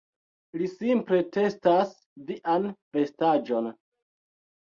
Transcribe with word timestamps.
Li 0.61 0.69
simple 0.77 1.19
testas 1.35 1.91
vian 2.31 2.67
vestaĵon 2.99 3.71